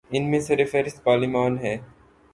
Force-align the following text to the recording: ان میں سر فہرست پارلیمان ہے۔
ان 0.11 0.29
میں 0.31 0.39
سر 0.39 0.65
فہرست 0.71 1.03
پارلیمان 1.03 1.57
ہے۔ 1.59 1.77